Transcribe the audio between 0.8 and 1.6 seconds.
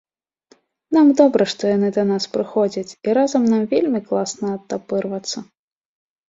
Нам добра